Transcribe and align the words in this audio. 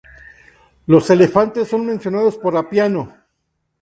Los 0.87 1.11
elefantes 1.11 1.67
son 1.67 1.85
mencionados 1.85 2.35
por 2.35 2.57
Apiano. 2.57 3.13